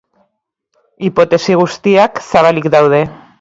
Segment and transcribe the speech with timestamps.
[1.09, 3.05] Hipotesi guztiak zabalik daude.